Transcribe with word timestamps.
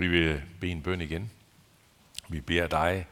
Vi 0.00 0.08
vil 0.08 0.42
bede 0.60 0.72
en 0.72 0.82
bøn 0.82 1.00
igen. 1.00 1.30
Vi 2.28 2.40
beder 2.40 2.66
dig, 2.66 3.06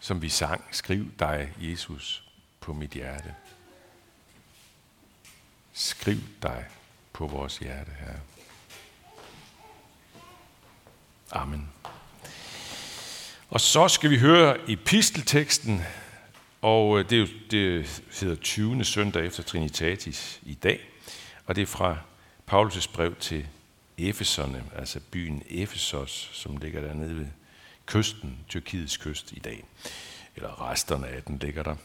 som 0.00 0.22
vi 0.22 0.28
sang, 0.28 0.64
skriv 0.70 1.10
dig, 1.18 1.52
Jesus, 1.58 2.24
på 2.60 2.72
mit 2.72 2.90
hjerte. 2.90 3.34
Skriv 5.72 6.18
dig 6.42 6.64
på 7.12 7.26
vores 7.26 7.58
hjerte, 7.58 7.90
her. 7.90 8.14
Amen. 11.30 11.72
Og 13.48 13.60
så 13.60 13.88
skal 13.88 14.10
vi 14.10 14.18
høre 14.18 14.70
epistelteksten, 14.70 15.82
og 16.62 16.98
øh, 16.98 17.10
det, 17.10 17.16
er 17.16 17.20
jo, 17.20 17.28
det 17.50 18.02
hedder 18.20 18.36
20. 18.36 18.84
søndag 18.84 19.26
efter 19.26 19.42
Trinitatis 19.42 20.40
i 20.42 20.54
dag, 20.54 20.80
og 21.46 21.56
det 21.56 21.62
er 21.62 21.66
fra 21.66 21.98
Paulus' 22.50 22.92
brev 22.92 23.14
til 23.14 23.46
Efeserne, 23.98 24.64
altså 24.76 25.00
byen 25.10 25.42
Efesos, 25.48 26.30
som 26.32 26.56
ligger 26.56 26.80
dernede 26.80 27.16
ved 27.16 27.26
kysten, 27.86 28.38
Tyrkiets 28.48 28.96
kyst 28.96 29.32
i 29.32 29.38
dag. 29.38 29.64
Eller 30.36 30.70
resterne 30.70 31.06
af 31.06 31.22
den 31.22 31.38
ligger 31.38 31.62
der. 31.62 31.76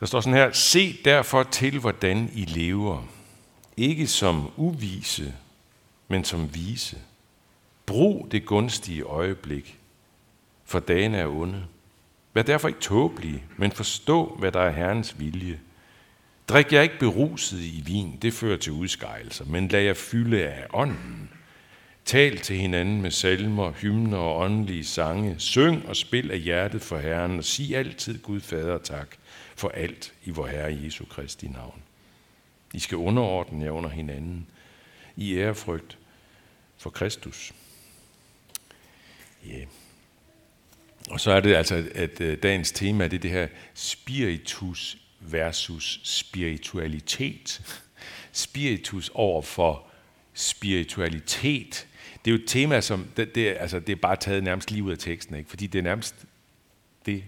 Der 0.00 0.06
står 0.06 0.20
sådan 0.20 0.38
her, 0.38 0.52
se 0.52 0.98
derfor 1.04 1.42
til, 1.42 1.78
hvordan 1.78 2.30
I 2.34 2.44
lever. 2.44 3.02
Ikke 3.76 4.06
som 4.06 4.50
uvise, 4.56 5.34
men 6.08 6.24
som 6.24 6.54
vise. 6.54 6.98
Brug 7.86 8.28
det 8.30 8.46
gunstige 8.46 9.02
øjeblik, 9.02 9.78
for 10.64 10.80
dagen 10.80 11.14
er 11.14 11.26
onde. 11.26 11.64
Vær 12.34 12.42
derfor 12.42 12.68
ikke 12.68 12.80
tåbelige, 12.80 13.44
men 13.56 13.72
forstå, 13.72 14.36
hvad 14.38 14.52
der 14.52 14.60
er 14.60 14.70
Herrens 14.70 15.18
vilje. 15.18 15.60
Drik 16.52 16.72
jeg 16.72 16.82
ikke 16.82 16.98
beruset 16.98 17.60
i 17.60 17.82
vin, 17.86 18.18
det 18.22 18.34
fører 18.34 18.56
til 18.56 18.72
udskejelser, 18.72 19.44
men 19.44 19.68
lad 19.68 19.80
jer 19.82 19.94
fylde 19.94 20.48
af 20.48 20.66
ånden. 20.72 21.30
Tal 22.04 22.38
til 22.38 22.56
hinanden 22.56 23.02
med 23.02 23.10
salmer, 23.10 23.72
hymner 23.72 24.18
og 24.18 24.40
åndelige 24.40 24.84
sange. 24.84 25.34
Syng 25.38 25.88
og 25.88 25.96
spil 25.96 26.30
af 26.30 26.40
hjertet 26.40 26.82
for 26.82 26.98
Herren, 26.98 27.38
og 27.38 27.44
sig 27.44 27.76
altid 27.76 28.18
Gud 28.18 28.40
Fader 28.40 28.78
tak 28.78 29.16
for 29.56 29.68
alt 29.68 30.12
i 30.24 30.30
vor 30.30 30.46
Herre 30.46 30.78
Jesu 30.84 31.04
Kristi 31.04 31.48
navn. 31.48 31.82
I 32.74 32.78
skal 32.78 32.96
underordne 32.96 33.64
jer 33.64 33.70
under 33.70 33.90
hinanden 33.90 34.46
i 35.16 35.36
ærefrygt 35.36 35.98
for 36.78 36.90
Kristus. 36.90 37.52
Yeah. 39.46 39.66
Og 41.10 41.20
så 41.20 41.30
er 41.30 41.40
det 41.40 41.54
altså, 41.54 41.84
at 41.94 42.20
øh, 42.20 42.38
dagens 42.42 42.72
tema 42.72 43.04
det 43.04 43.16
er 43.16 43.20
det 43.20 43.30
her 43.30 43.48
spiritus 43.74 44.96
versus 45.30 46.00
spiritualitet. 46.04 47.78
Spiritus 48.32 49.10
over 49.14 49.42
for 49.42 49.86
spiritualitet. 50.34 51.86
Det 52.24 52.30
er 52.30 52.34
jo 52.36 52.42
et 52.42 52.48
tema, 52.48 52.80
som 52.80 53.06
det, 53.16 53.34
det, 53.34 53.56
altså, 53.60 53.80
det 53.80 53.92
er 53.92 53.96
bare 53.96 54.16
taget 54.16 54.44
nærmest 54.44 54.70
lige 54.70 54.82
ud 54.82 54.90
af 54.90 54.98
teksten, 54.98 55.36
ikke? 55.36 55.50
fordi 55.50 55.66
det 55.66 55.78
er 55.78 55.82
nærmest 55.82 56.14
det, 57.06 57.24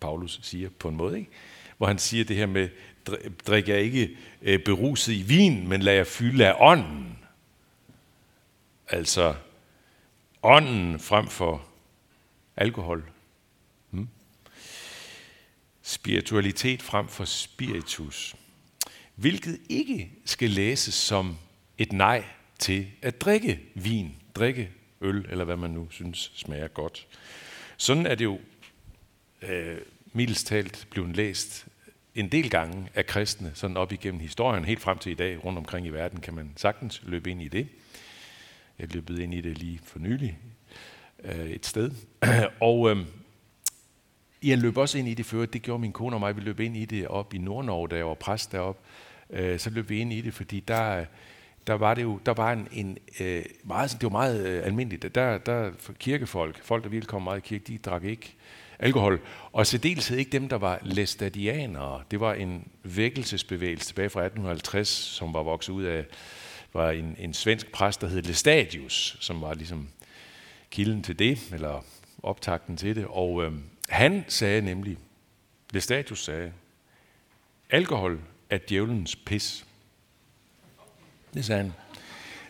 Paulus 0.00 0.40
siger 0.42 0.68
på 0.78 0.88
en 0.88 0.96
måde. 0.96 1.18
Ikke? 1.18 1.30
Hvor 1.78 1.86
han 1.86 1.98
siger 1.98 2.24
det 2.24 2.36
her 2.36 2.46
med, 2.46 2.68
drik 3.46 3.68
jeg 3.68 3.80
ikke 3.80 4.16
øh, 4.42 4.58
beruset 4.58 5.12
i 5.12 5.22
vin, 5.22 5.68
men 5.68 5.82
lad 5.82 5.94
jeg 5.94 6.06
fylde 6.06 6.46
af 6.46 6.54
ånden. 6.58 7.18
Altså 8.88 9.34
ånden 10.42 11.00
frem 11.00 11.26
for 11.26 11.66
alkohol. 12.56 13.10
Spiritualitet 15.90 16.82
frem 16.82 17.08
for 17.08 17.24
spiritus. 17.24 18.36
Hvilket 19.14 19.60
ikke 19.68 20.10
skal 20.24 20.50
læses 20.50 20.94
som 20.94 21.36
et 21.78 21.92
nej 21.92 22.24
til 22.58 22.86
at 23.02 23.20
drikke 23.20 23.60
vin, 23.74 24.16
drikke 24.34 24.70
øl, 25.00 25.26
eller 25.30 25.44
hvad 25.44 25.56
man 25.56 25.70
nu 25.70 25.88
synes 25.90 26.32
smager 26.34 26.68
godt. 26.68 27.06
Sådan 27.76 28.06
er 28.06 28.14
det 28.14 28.24
jo 28.24 28.38
øh, 29.42 29.78
mildest 30.12 30.46
talt 30.46 30.86
blevet 30.90 31.16
læst 31.16 31.66
en 32.14 32.28
del 32.28 32.50
gange 32.50 32.88
af 32.94 33.06
kristne, 33.06 33.52
sådan 33.54 33.76
op 33.76 33.92
igennem 33.92 34.20
historien, 34.20 34.64
helt 34.64 34.80
frem 34.80 34.98
til 34.98 35.12
i 35.12 35.14
dag, 35.14 35.44
rundt 35.44 35.58
omkring 35.58 35.86
i 35.86 35.90
verden, 35.90 36.20
kan 36.20 36.34
man 36.34 36.52
sagtens 36.56 37.02
løbe 37.04 37.30
ind 37.30 37.42
i 37.42 37.48
det. 37.48 37.68
Jeg 38.78 38.94
løbet 38.94 39.18
ind 39.18 39.34
i 39.34 39.40
det 39.40 39.58
lige 39.58 39.80
for 39.84 39.98
nylig 39.98 40.38
øh, 41.24 41.50
et 41.50 41.66
sted. 41.66 41.90
og 42.60 42.90
øh, 42.90 43.06
jeg 44.42 44.58
løb 44.58 44.76
også 44.76 44.98
ind 44.98 45.08
i 45.08 45.14
det 45.14 45.26
før, 45.26 45.46
det 45.46 45.62
gjorde 45.62 45.80
min 45.80 45.92
kone 45.92 46.16
og 46.16 46.20
mig, 46.20 46.36
vi 46.36 46.40
løb 46.40 46.60
ind 46.60 46.76
i 46.76 46.84
det 46.84 47.08
op 47.08 47.34
i 47.34 47.38
Nordnorge, 47.38 47.88
da 47.88 47.96
jeg 47.96 48.06
var 48.06 48.14
præst 48.14 48.52
deroppe. 48.52 48.82
Øh, 49.30 49.58
så 49.58 49.70
løb 49.70 49.90
vi 49.90 49.98
ind 49.98 50.12
i 50.12 50.20
det, 50.20 50.34
fordi 50.34 50.60
der, 50.60 51.04
der 51.66 51.74
var 51.74 51.94
det 51.94 52.02
jo, 52.02 52.20
der 52.26 52.32
var 52.32 52.52
en, 52.52 52.68
en 52.72 52.98
øh, 53.20 53.44
meget, 53.64 53.90
det 53.90 54.02
var 54.02 54.08
meget 54.08 54.46
øh, 54.46 54.66
almindeligt. 54.66 55.14
Der, 55.14 55.38
der 55.38 55.70
kirkefolk, 55.98 56.64
folk 56.64 56.84
der 56.84 56.90
ville 56.90 57.06
komme 57.06 57.24
meget 57.24 57.38
i 57.38 57.48
kirke, 57.48 57.64
de 57.64 57.78
drak 57.78 58.04
ikke 58.04 58.34
alkohol. 58.78 59.20
Og 59.52 59.66
særdeleshed 59.66 60.18
ikke 60.18 60.30
dem, 60.30 60.48
der 60.48 60.56
var 60.56 60.78
læstadianere. 60.82 62.02
Det 62.10 62.20
var 62.20 62.34
en 62.34 62.68
vækkelsesbevægelse 62.82 63.86
tilbage 63.86 64.10
fra 64.10 64.20
1850, 64.20 64.88
som 64.88 65.34
var 65.34 65.42
vokset 65.42 65.72
ud 65.72 65.82
af 65.82 66.04
var 66.72 66.90
en, 66.90 67.16
en 67.18 67.34
svensk 67.34 67.72
præst, 67.72 68.00
der 68.00 68.08
hed 68.08 68.22
Lestadius, 68.22 69.16
som 69.20 69.40
var 69.40 69.54
ligesom 69.54 69.88
kilden 70.70 71.02
til 71.02 71.18
det, 71.18 71.52
eller 71.52 71.84
optakten 72.22 72.76
til 72.76 72.96
det. 72.96 73.06
Og 73.08 73.44
øh, 73.44 73.52
han 73.90 74.24
sagde 74.28 74.62
nemlig, 74.62 74.98
Lestatius 75.72 76.24
sagde, 76.24 76.52
alkohol 77.70 78.20
er 78.50 78.58
djævelens 78.68 79.16
pis. 79.16 79.66
Det 81.34 81.44
sagde 81.44 81.62
han. 81.62 81.72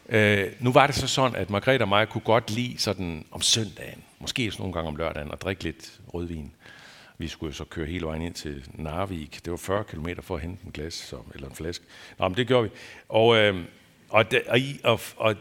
Øh, 0.08 0.52
nu 0.60 0.72
var 0.72 0.86
det 0.86 0.96
så 0.96 1.06
sådan, 1.06 1.36
at 1.36 1.50
Margrethe 1.50 1.84
og 1.84 1.88
mig 1.88 2.08
kunne 2.08 2.24
godt 2.24 2.50
lide 2.50 2.78
sådan 2.78 3.24
om 3.30 3.40
søndagen, 3.40 4.02
måske 4.18 4.50
sådan 4.50 4.62
nogle 4.62 4.74
gange 4.74 4.88
om 4.88 4.96
lørdagen, 4.96 5.30
og 5.30 5.40
drikke 5.40 5.64
lidt 5.64 6.00
rødvin. 6.14 6.52
Vi 7.18 7.28
skulle 7.28 7.50
jo 7.50 7.54
så 7.54 7.64
køre 7.64 7.86
hele 7.86 8.06
vejen 8.06 8.22
ind 8.22 8.34
til 8.34 8.64
Narvik. 8.74 9.44
Det 9.44 9.50
var 9.50 9.56
40 9.56 9.84
km 9.84 10.08
for 10.22 10.34
at 10.36 10.42
hente 10.42 10.64
en 10.66 10.72
glas 10.72 10.94
så, 10.94 11.18
eller 11.34 11.48
en 11.48 11.54
flaske. 11.54 11.84
Nå, 12.18 12.28
men 12.28 12.36
det 12.36 12.46
gjorde 12.46 12.64
vi. 12.64 12.76
Og, 13.08 13.36
øh, 13.36 13.64
og, 14.08 14.30
de, 14.30 14.40
og, 14.48 14.78
og, 14.84 15.00
og 15.16 15.36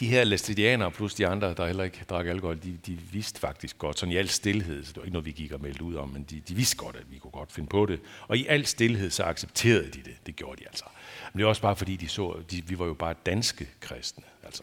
de 0.00 0.06
her 0.06 0.24
læstidianere 0.24 0.90
plus 0.90 1.14
de 1.14 1.26
andre, 1.26 1.54
der 1.54 1.66
heller 1.66 1.84
ikke 1.84 2.04
drak 2.10 2.26
alkohol, 2.26 2.58
de, 2.62 2.78
de 2.86 2.98
vidste 3.12 3.40
faktisk 3.40 3.78
godt, 3.78 3.98
sådan 3.98 4.12
i 4.12 4.16
al 4.16 4.28
stillhed, 4.28 4.84
så 4.84 4.88
det 4.88 4.96
var 4.96 5.02
ikke 5.02 5.12
noget, 5.12 5.26
vi 5.26 5.32
gik 5.32 5.52
og 5.52 5.60
meldte 5.60 5.82
ud 5.82 5.94
om, 5.94 6.08
men 6.08 6.22
de, 6.22 6.42
de 6.48 6.54
vidste 6.54 6.76
godt, 6.76 6.96
at 6.96 7.10
vi 7.10 7.18
kunne 7.18 7.30
godt 7.30 7.52
finde 7.52 7.68
på 7.68 7.86
det. 7.86 8.00
Og 8.28 8.36
i 8.36 8.46
al 8.46 8.66
stillhed, 8.66 9.10
så 9.10 9.22
accepterede 9.22 9.86
de 9.86 10.02
det. 10.04 10.16
Det 10.26 10.36
gjorde 10.36 10.60
de 10.60 10.66
altså. 10.66 10.84
Men 11.32 11.38
det 11.38 11.44
var 11.44 11.48
også 11.48 11.62
bare 11.62 11.76
fordi, 11.76 11.96
de 11.96 12.08
så, 12.08 12.42
de, 12.50 12.62
vi 12.66 12.78
var 12.78 12.86
jo 12.86 12.94
bare 12.94 13.14
danske 13.26 13.68
kristne. 13.80 14.24
Altså. 14.44 14.62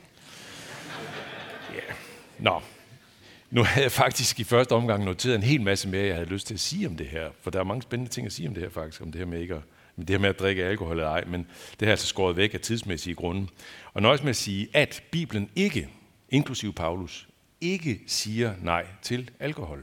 Yeah. 1.73 1.95
Nå. 2.39 2.61
Nu 3.51 3.63
havde 3.63 3.83
jeg 3.83 3.91
faktisk 3.91 4.39
i 4.39 4.43
første 4.43 4.71
omgang 4.71 5.05
noteret 5.05 5.35
en 5.35 5.43
hel 5.43 5.61
masse 5.61 5.87
mere, 5.87 6.05
jeg 6.05 6.15
havde 6.15 6.29
lyst 6.29 6.47
til 6.47 6.53
at 6.53 6.59
sige 6.59 6.87
om 6.87 6.97
det 6.97 7.07
her. 7.07 7.29
For 7.41 7.51
der 7.51 7.59
er 7.59 7.63
mange 7.63 7.81
spændende 7.81 8.11
ting 8.11 8.25
at 8.27 8.33
sige 8.33 8.47
om 8.47 8.53
det 8.53 8.63
her 8.63 8.69
faktisk, 8.69 9.01
om 9.01 9.11
det 9.11 9.19
her 9.19 9.25
med 9.25 9.39
ikke 9.39 9.55
at, 9.55 9.61
det 9.97 10.09
her 10.09 10.17
med 10.17 10.29
at 10.29 10.39
drikke 10.39 10.63
alkohol 10.63 10.97
eller 10.97 11.09
ej, 11.09 11.23
men 11.27 11.39
det 11.71 11.81
her 11.81 11.87
er 11.87 11.91
altså 11.91 12.07
skåret 12.07 12.35
væk 12.35 12.53
af 12.53 12.59
tidsmæssige 12.59 13.15
grunde. 13.15 13.47
Og 13.93 14.01
nøjes 14.01 14.23
med 14.23 14.29
at 14.29 14.35
sige, 14.35 14.67
at 14.73 15.03
Bibelen 15.11 15.49
ikke, 15.55 15.89
inklusive 16.29 16.73
Paulus, 16.73 17.27
ikke 17.61 18.01
siger 18.07 18.53
nej 18.61 18.85
til 19.01 19.31
alkohol. 19.39 19.77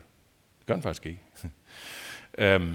Det 0.59 0.67
gør 0.67 0.75
den 0.75 0.83
faktisk 0.83 1.07
ikke. 1.07 1.21
øhm, 2.39 2.75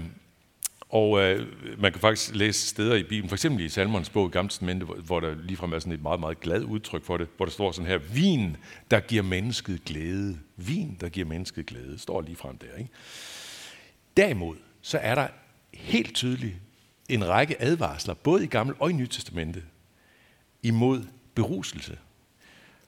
Og 0.88 1.20
øh, 1.20 1.46
man 1.80 1.92
kan 1.92 2.00
faktisk 2.00 2.34
læse 2.34 2.68
steder 2.68 2.94
i 2.94 3.02
Bibelen, 3.02 3.28
for 3.28 3.36
eksempel 3.36 3.64
i 3.64 3.68
Salmons 3.68 4.10
bog 4.10 4.28
i 4.28 4.30
Gamle 4.30 4.84
hvor 4.84 5.20
der 5.20 5.34
ligefrem 5.34 5.72
er 5.72 5.78
sådan 5.78 5.92
et 5.92 6.02
meget, 6.02 6.20
meget 6.20 6.40
glad 6.40 6.64
udtryk 6.64 7.04
for 7.04 7.16
det, 7.16 7.28
hvor 7.36 7.46
der 7.46 7.52
står 7.52 7.72
sådan 7.72 7.90
her, 7.90 7.98
vin, 7.98 8.56
der 8.90 9.00
giver 9.00 9.22
mennesket 9.22 9.84
glæde. 9.84 10.38
Vin, 10.56 10.96
der 11.00 11.08
giver 11.08 11.26
mennesket 11.26 11.66
glæde, 11.66 11.98
står 11.98 12.20
lige 12.20 12.36
frem 12.36 12.58
der. 12.58 12.78
Ikke? 12.78 12.90
Derimod, 14.16 14.56
så 14.82 14.98
er 14.98 15.14
der 15.14 15.28
helt 15.72 16.14
tydeligt 16.14 16.56
en 17.08 17.28
række 17.28 17.62
advarsler, 17.62 18.14
både 18.14 18.44
i 18.44 18.46
Gamle 18.46 18.74
og 18.78 18.90
i 18.90 18.92
Nye 18.92 19.06
Testamente, 19.06 19.62
imod 20.62 21.04
beruselse. 21.34 21.98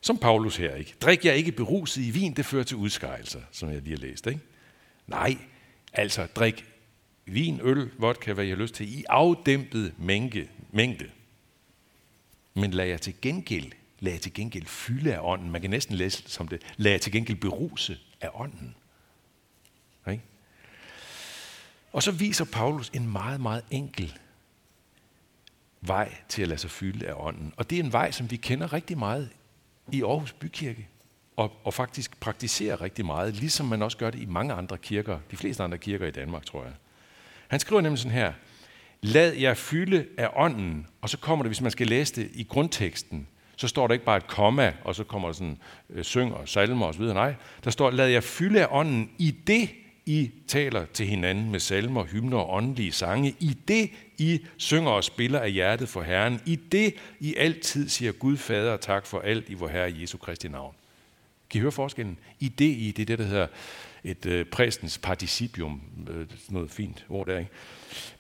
Som 0.01 0.19
Paulus 0.19 0.57
her, 0.57 0.75
ikke? 0.75 0.95
Drik 1.01 1.25
jeg 1.25 1.37
ikke 1.37 1.53
beruset 1.53 2.03
i 2.03 2.11
vin, 2.11 2.35
det 2.35 2.47
fører 2.47 2.65
til 2.65 2.77
udskejelser, 2.77 3.41
som 3.53 3.71
jeg 3.71 3.83
lige 3.83 3.99
har 3.99 4.07
læst, 4.07 4.27
ikke? 4.27 4.41
Nej, 5.07 5.37
altså 5.93 6.27
drik 6.27 6.65
vin, 7.27 7.61
øl, 7.63 7.91
vodka, 7.99 8.33
hvad 8.33 8.45
jeg 8.45 8.57
har 8.57 8.63
lyst 8.63 8.75
til, 8.75 8.99
i 8.99 9.05
afdæmpet 9.09 9.95
mængde. 9.99 10.49
mængde. 10.71 11.11
Men 12.55 12.71
lad 12.71 12.87
jeg 12.87 13.01
til 13.01 13.15
gengæld, 13.23 13.73
lad 14.01 14.13
jeg 14.13 14.21
til 14.21 14.35
gengæld 14.35 14.67
fylde 14.67 15.15
af 15.15 15.21
ånden. 15.23 15.51
Man 15.51 15.61
kan 15.61 15.71
næsten 15.71 15.97
læse 15.97 16.23
som 16.27 16.49
det, 16.49 16.63
lad 16.77 16.91
jeg 16.91 17.01
til 17.01 17.13
gengæld 17.13 17.39
beruse 17.39 17.99
af 18.21 18.31
ånden. 18.35 18.75
Og 21.97 22.03
så 22.03 22.11
viser 22.11 22.45
Paulus 22.45 22.91
en 22.95 23.13
meget, 23.13 23.41
meget 23.41 23.65
enkel 23.71 24.19
vej 25.81 26.15
til 26.29 26.43
at 26.43 26.49
lade 26.49 26.61
sig 26.61 26.71
fylde 26.71 27.07
af 27.07 27.13
ånden. 27.17 27.53
Og 27.57 27.71
det 27.71 27.79
er 27.79 27.83
en 27.83 27.93
vej, 27.93 28.11
som 28.11 28.31
vi 28.31 28.37
kender 28.37 28.73
rigtig 28.73 28.99
meget 28.99 29.31
i 29.93 30.03
Aarhus 30.03 30.33
Bykirke, 30.33 30.89
og, 31.37 31.53
og 31.65 31.75
faktisk 31.75 32.21
praktiserer 32.21 32.81
rigtig 32.81 33.07
meget, 33.07 33.35
ligesom 33.35 33.67
man 33.67 33.83
også 33.83 33.97
gør 33.97 34.11
det 34.11 34.19
i 34.19 34.27
mange 34.27 34.55
andre 34.55 34.79
kirker, 34.79 35.19
de 35.31 35.37
fleste 35.37 35.63
andre 35.63 35.79
kirker 35.79 36.07
i 36.07 36.11
Danmark, 36.11 36.45
tror 36.45 36.65
jeg. 36.65 36.73
Han 37.49 37.61
skriver 37.61 37.83
nemlig 37.83 37.99
sådan 37.99 38.19
her, 38.19 38.33
lad 39.03 39.33
jer 39.33 39.55
fylde 39.55 40.07
af 40.19 40.31
ånden, 40.37 40.87
og 41.01 41.11
så 41.11 41.19
kommer 41.19 41.43
det, 41.43 41.49
hvis 41.49 41.61
man 41.61 41.71
skal 41.71 41.87
læse 41.87 42.15
det 42.15 42.31
i 42.35 42.43
grundteksten, 42.43 43.29
så 43.57 43.69
står 43.69 43.87
der 43.87 43.93
ikke 43.93 44.05
bare 44.05 44.17
et 44.17 44.27
komma, 44.27 44.75
og 44.85 44.95
så 44.95 45.05
kommer 45.05 45.29
der 45.29 45.33
sådan 45.33 45.59
øh, 45.91 46.33
og 46.33 46.49
salmer 46.49 46.87
osv. 46.87 47.03
Nej, 47.03 47.35
der 47.65 47.71
står, 47.71 47.91
lad 47.91 48.09
jer 48.09 48.21
fylde 48.21 48.61
af 48.61 48.67
ånden 48.71 49.11
i 49.19 49.31
det, 49.31 49.71
i 50.07 50.31
taler 50.47 50.85
til 50.85 51.07
hinanden 51.07 51.51
med 51.51 51.61
salmer, 51.61 52.05
hymner 52.05 52.39
og 52.39 52.55
åndelige 52.55 52.93
sange. 52.93 53.35
I 53.41 53.57
det, 53.69 53.91
I 54.19 54.41
synger 54.57 54.91
og 54.91 55.05
spiller 55.05 55.41
af 55.41 55.53
hjertet 55.53 55.89
for 55.89 56.03
Herren. 56.03 56.41
I 56.47 56.57
det, 56.57 56.95
I 57.21 57.35
altid 57.35 57.89
siger 57.89 58.13
Gud 58.13 58.37
Fader 58.37 58.77
tak 58.77 59.07
for 59.07 59.21
alt 59.21 59.49
i 59.49 59.55
vor 59.55 59.69
Herre 59.69 59.95
Jesu 60.01 60.19
Kristi 60.19 60.49
navn. 60.49 60.75
Kan 61.51 61.59
I 61.59 61.61
høre 61.61 61.73
forskellen? 61.73 62.19
I 62.41 62.49
det, 62.49 62.65
I, 62.65 62.93
det 62.97 63.03
er 63.03 63.07
det, 63.07 63.19
der 63.19 63.25
hedder 63.25 63.47
et 64.05 64.27
øh, 64.27 64.45
præstens 64.47 64.99
participium, 64.99 65.83
øh, 66.11 66.27
noget 66.49 66.71
fint 66.71 67.07
ord 67.09 67.27
der, 67.27 67.39
ikke? 67.39 67.51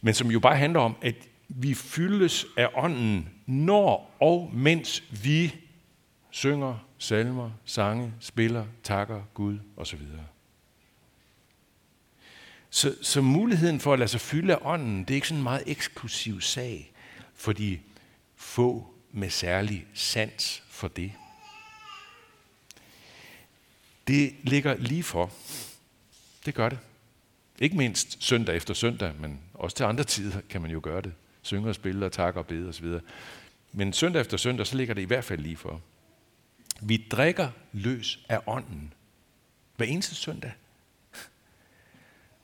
men 0.00 0.14
som 0.14 0.30
jo 0.30 0.40
bare 0.40 0.56
handler 0.56 0.80
om, 0.80 0.96
at 1.02 1.14
vi 1.48 1.74
fyldes 1.74 2.46
af 2.56 2.68
ånden, 2.74 3.28
når 3.46 4.16
og 4.20 4.50
mens 4.54 5.02
vi 5.24 5.54
synger 6.30 6.86
salmer, 6.98 7.50
sange, 7.64 8.12
spiller, 8.20 8.64
takker 8.82 9.22
Gud 9.34 9.58
osv. 9.76 10.00
Så, 12.76 12.94
så 13.02 13.20
muligheden 13.20 13.80
for 13.80 13.92
at 13.92 13.98
lade 13.98 14.08
sig 14.08 14.20
fylde 14.20 14.54
af 14.54 14.58
ånden, 14.62 15.04
det 15.04 15.10
er 15.10 15.14
ikke 15.14 15.28
sådan 15.28 15.38
en 15.38 15.42
meget 15.42 15.62
eksklusiv 15.66 16.40
sag 16.40 16.92
for 17.34 17.52
de 17.52 17.78
få 18.36 18.94
med 19.12 19.30
særlig 19.30 19.86
sans 19.94 20.62
for 20.68 20.88
det. 20.88 21.12
Det 24.06 24.34
ligger 24.42 24.76
lige 24.76 25.02
for. 25.02 25.32
Det 26.46 26.54
gør 26.54 26.68
det. 26.68 26.78
Ikke 27.58 27.76
mindst 27.76 28.24
søndag 28.24 28.56
efter 28.56 28.74
søndag, 28.74 29.14
men 29.20 29.40
også 29.54 29.76
til 29.76 29.84
andre 29.84 30.04
tider 30.04 30.40
kan 30.48 30.62
man 30.62 30.70
jo 30.70 30.80
gøre 30.82 31.02
det. 31.02 31.12
Synge 31.42 31.68
og 31.68 31.74
spille 31.74 32.06
og 32.06 32.12
takke 32.12 32.40
og 32.40 32.46
bede 32.46 32.68
osv. 32.68 32.86
Men 33.72 33.92
søndag 33.92 34.20
efter 34.20 34.36
søndag, 34.36 34.66
så 34.66 34.76
ligger 34.76 34.94
det 34.94 35.02
i 35.02 35.06
hvert 35.06 35.24
fald 35.24 35.40
lige 35.40 35.56
for. 35.56 35.80
Vi 36.80 37.06
drikker 37.10 37.50
løs 37.72 38.24
af 38.28 38.40
ånden. 38.46 38.92
Hver 39.76 39.86
eneste 39.86 40.14
søndag. 40.14 40.52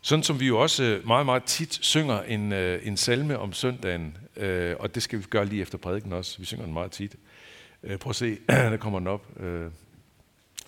Sådan 0.03 0.23
som 0.23 0.41
vi 0.41 0.47
jo 0.47 0.59
også 0.59 0.85
øh, 0.85 1.07
meget, 1.07 1.27
meget 1.27 1.45
tit 1.45 1.79
synger 1.83 2.23
en, 2.23 2.53
øh, 2.53 2.87
en 2.87 2.97
salme 2.97 3.39
om 3.39 3.53
søndagen, 3.53 4.17
øh, 4.37 4.77
og 4.79 4.95
det 4.95 5.03
skal 5.03 5.19
vi 5.19 5.25
gøre 5.31 5.47
lige 5.47 5.63
efter 5.63 5.79
prædiken 5.79 6.13
også. 6.13 6.39
Vi 6.39 6.45
synger 6.45 6.65
den 6.65 6.73
meget 6.73 6.91
tit. 6.91 7.17
Prøv 8.01 8.11
at 8.11 8.17
se, 8.17 8.39
der 8.49 8.77
kommer 8.77 8.99
den 8.99 9.09
op 9.09 9.27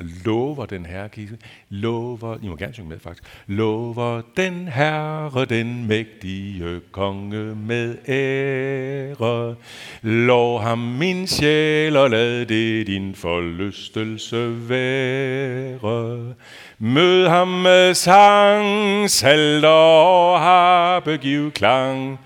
lover 0.00 0.66
den 0.66 0.86
herre, 0.86 1.08
kan 1.08 1.38
Lover, 1.68 2.36
I 2.42 2.48
må 2.48 2.56
gerne 2.56 2.74
synge 2.74 2.88
med 2.88 2.98
faktisk. 3.00 3.22
Lover 3.46 4.22
den 4.36 4.68
herre, 4.68 5.44
den 5.44 5.86
mægtige 5.88 6.80
konge 6.92 7.54
med 7.54 7.96
ære. 8.08 9.54
Lov 10.02 10.60
ham 10.60 10.78
min 10.78 11.26
sjæl, 11.26 11.96
og 11.96 12.10
lad 12.10 12.46
det 12.46 12.86
din 12.86 13.14
forlystelse 13.14 14.68
være. 14.68 16.34
Mød 16.78 17.28
ham 17.28 17.48
med 17.48 17.94
sang, 17.94 19.10
salter 19.10 19.68
og 19.68 20.40
harpe 20.40 21.16
giv 21.16 21.52
klang. 21.52 22.18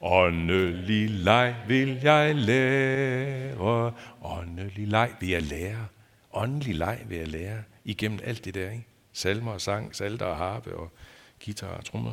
Åndelig 0.00 1.10
leg 1.10 1.54
vil 1.68 1.98
jeg 2.02 2.34
lære. 2.34 3.92
Åndelig 4.22 4.88
leg 4.88 5.10
vil 5.20 5.30
jeg 5.30 5.42
lære 5.42 5.86
åndelig 6.32 6.74
leg 6.74 7.02
ved 7.06 7.18
at 7.18 7.28
lære 7.28 7.62
igennem 7.84 8.20
alt 8.24 8.44
det 8.44 8.54
der. 8.54 8.70
Ikke? 8.70 8.86
Salmer 9.12 9.52
og 9.52 9.60
sang, 9.60 9.96
salter 9.96 10.26
og 10.26 10.36
harpe 10.36 10.76
og 10.76 10.90
guitar 11.44 11.66
og 11.76 11.84
trommer. 11.84 12.12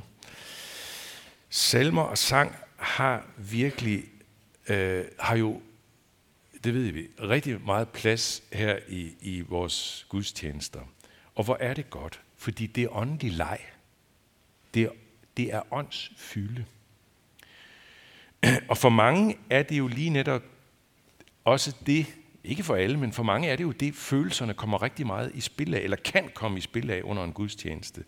Salmer 1.49 2.01
og 2.01 2.17
sang 2.17 2.55
har 2.77 3.27
virkelig, 3.37 4.03
øh, 4.67 5.05
har 5.19 5.35
jo, 5.35 5.61
det 6.63 6.73
ved 6.73 6.91
vi, 6.91 7.07
rigtig 7.21 7.61
meget 7.61 7.89
plads 7.89 8.43
her 8.53 8.79
i, 8.87 9.11
i 9.21 9.41
vores 9.41 10.05
gudstjenester. 10.09 10.81
Og 11.35 11.43
hvor 11.43 11.57
er 11.59 11.73
det 11.73 11.89
godt, 11.89 12.21
fordi 12.37 12.67
det 12.67 12.83
er 12.83 12.95
åndelig 12.95 13.31
leg. 13.31 13.59
Det 14.73 14.83
er, 14.83 14.89
det 15.37 15.53
er 15.53 15.73
ånds 15.73 16.11
fylde. 16.17 16.65
Og 18.69 18.77
for 18.77 18.89
mange 18.89 19.37
er 19.49 19.63
det 19.63 19.77
jo 19.77 19.87
lige 19.87 20.09
netop 20.09 20.43
også 21.45 21.75
det, 21.85 22.05
ikke 22.43 22.63
for 22.63 22.75
alle, 22.75 22.97
men 22.97 23.13
for 23.13 23.23
mange 23.23 23.47
er 23.47 23.55
det 23.55 23.63
jo 23.63 23.71
det, 23.71 23.95
følelserne 23.95 24.53
kommer 24.53 24.81
rigtig 24.81 25.07
meget 25.07 25.31
i 25.33 25.41
spil 25.41 25.73
af, 25.73 25.79
eller 25.79 25.97
kan 25.97 26.29
komme 26.33 26.57
i 26.57 26.61
spil 26.61 26.91
af 26.91 27.01
under 27.03 27.23
en 27.23 27.33
gudstjeneste. 27.33 28.03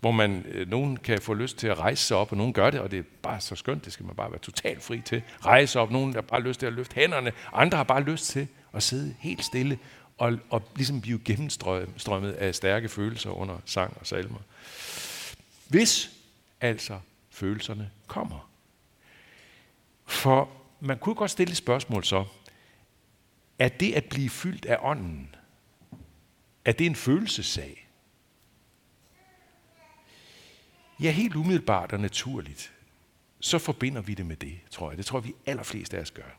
Hvor 0.00 0.10
man, 0.10 0.44
øh, 0.48 0.68
nogen 0.68 0.96
kan 0.96 1.20
få 1.20 1.34
lyst 1.34 1.58
til 1.58 1.66
at 1.66 1.78
rejse 1.78 2.04
sig 2.04 2.16
op, 2.16 2.30
og 2.32 2.36
nogen 2.36 2.52
gør 2.52 2.70
det, 2.70 2.80
og 2.80 2.90
det 2.90 2.98
er 2.98 3.02
bare 3.22 3.40
så 3.40 3.54
skønt, 3.54 3.84
det 3.84 3.92
skal 3.92 4.06
man 4.06 4.16
bare 4.16 4.30
være 4.30 4.40
totalt 4.40 4.82
fri 4.82 5.00
til. 5.00 5.22
Rejse 5.44 5.80
op, 5.80 5.90
nogen 5.90 6.14
har 6.14 6.20
bare 6.20 6.40
lyst 6.40 6.60
til 6.60 6.66
at 6.66 6.72
løfte 6.72 6.94
hænderne, 6.94 7.32
andre 7.52 7.76
har 7.76 7.84
bare 7.84 8.02
lyst 8.02 8.28
til 8.28 8.48
at 8.72 8.82
sidde 8.82 9.14
helt 9.18 9.44
stille 9.44 9.78
og, 10.18 10.38
og 10.50 10.62
ligesom 10.76 11.00
blive 11.00 11.20
gennemstrømmet 11.24 12.32
af 12.32 12.54
stærke 12.54 12.88
følelser 12.88 13.30
under 13.30 13.58
sang 13.64 13.96
og 14.00 14.06
salmer. 14.06 14.38
Hvis 15.68 16.10
altså 16.60 16.98
følelserne 17.30 17.90
kommer. 18.06 18.50
For 20.06 20.48
man 20.80 20.98
kunne 20.98 21.14
godt 21.14 21.30
stille 21.30 21.50
et 21.50 21.56
spørgsmål 21.56 22.04
så, 22.04 22.24
er 23.58 23.68
det 23.68 23.92
at 23.92 24.04
blive 24.04 24.30
fyldt 24.30 24.66
af 24.66 24.78
ånden, 24.80 25.34
er 26.64 26.72
det 26.72 26.86
en 26.86 26.96
følelsessag? 26.96 27.88
Ja, 31.00 31.10
helt 31.10 31.36
umiddelbart 31.36 31.92
og 31.92 32.00
naturligt, 32.00 32.72
så 33.40 33.58
forbinder 33.58 34.00
vi 34.00 34.14
det 34.14 34.26
med 34.26 34.36
det, 34.36 34.58
tror 34.70 34.90
jeg. 34.90 34.98
Det 34.98 35.06
tror 35.06 35.18
jeg, 35.18 35.24
vi 35.24 35.34
allerfleste 35.46 35.96
af 35.96 36.00
os 36.00 36.10
gør. 36.10 36.38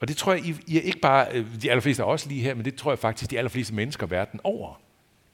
Og 0.00 0.08
det 0.08 0.16
tror 0.16 0.32
jeg, 0.32 0.46
I, 0.46 0.56
I 0.66 0.76
er 0.76 0.82
ikke 0.82 1.00
bare 1.00 1.32
øh, 1.32 1.62
de 1.62 1.70
allerfleste 1.70 2.02
af 2.02 2.06
os 2.06 2.26
lige 2.26 2.42
her, 2.42 2.54
men 2.54 2.64
det 2.64 2.74
tror 2.74 2.90
jeg 2.90 2.98
faktisk, 2.98 3.30
de 3.30 3.38
allerfleste 3.38 3.74
mennesker 3.74 4.06
verden 4.06 4.40
over 4.44 4.80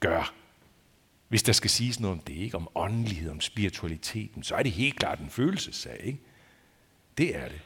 gør. 0.00 0.34
Hvis 1.28 1.42
der 1.42 1.52
skal 1.52 1.70
siges 1.70 2.00
noget 2.00 2.12
om 2.12 2.22
det, 2.22 2.34
ikke? 2.34 2.56
om 2.56 2.68
åndelighed, 2.74 3.30
om 3.30 3.40
spiritualiteten, 3.40 4.42
så 4.42 4.54
er 4.54 4.62
det 4.62 4.72
helt 4.72 4.98
klart 4.98 5.18
en 5.18 5.30
følelsessag. 5.30 6.00
Ikke? 6.04 6.20
Det 7.18 7.36
er 7.36 7.48
det. 7.48 7.60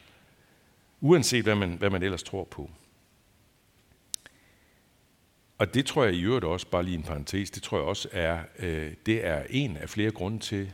Uanset 1.00 1.42
hvad 1.42 1.54
man, 1.54 1.72
hvad 1.72 1.90
man 1.90 2.02
ellers 2.02 2.22
tror 2.22 2.44
på. 2.44 2.70
Og 5.60 5.74
det 5.74 5.86
tror 5.86 6.04
jeg 6.04 6.14
i 6.14 6.22
øvrigt 6.22 6.44
også, 6.44 6.66
bare 6.66 6.82
lige 6.82 6.96
en 6.96 7.02
parentes, 7.02 7.50
det 7.50 7.62
tror 7.62 7.78
jeg 7.78 7.86
også 7.86 8.08
er, 8.12 8.38
øh, 8.58 8.92
det 9.06 9.26
er 9.26 9.42
en 9.50 9.76
af 9.76 9.88
flere 9.88 10.10
grunde 10.10 10.38
til, 10.38 10.72